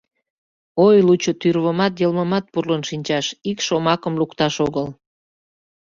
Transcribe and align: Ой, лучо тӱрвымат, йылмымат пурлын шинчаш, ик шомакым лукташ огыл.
Ой, 0.85 0.97
лучо 1.07 1.31
тӱрвымат, 1.41 1.93
йылмымат 2.01 2.45
пурлын 2.51 2.83
шинчаш, 2.89 3.25
ик 3.49 3.57
шомакым 3.67 4.13
лукташ 4.19 4.55
огыл. 4.65 4.87